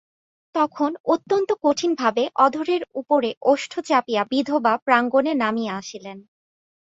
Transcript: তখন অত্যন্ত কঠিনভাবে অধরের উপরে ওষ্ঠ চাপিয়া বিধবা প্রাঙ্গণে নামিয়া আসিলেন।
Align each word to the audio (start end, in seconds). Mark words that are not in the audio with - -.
তখন 0.55 0.91
অত্যন্ত 1.05 1.49
কঠিনভাবে 1.63 2.23
অধরের 2.37 2.81
উপরে 2.95 3.29
ওষ্ঠ 3.43 3.73
চাপিয়া 3.81 4.23
বিধবা 4.31 4.73
প্রাঙ্গণে 4.85 5.31
নামিয়া 5.33 5.73
আসিলেন। 5.77 6.17